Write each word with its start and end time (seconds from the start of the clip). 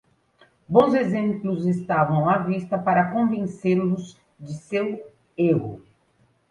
Bons 0.67 0.95
exemplos 0.95 1.67
estavam 1.67 2.27
à 2.27 2.39
vista 2.39 2.75
para 2.75 3.11
convencê-los 3.11 4.19
de 4.39 4.53
seu 4.55 5.05
erro. 5.37 5.83